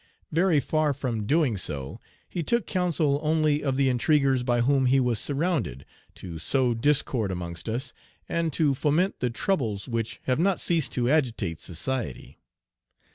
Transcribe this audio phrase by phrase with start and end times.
[0.31, 4.99] Very far from doing so, he took counsel only of the intriguers by whom he
[4.99, 5.85] was surrounded,
[6.15, 7.93] to sow discord amongst us,
[8.27, 12.39] and to foment the troubles which have not ceased to agitate society.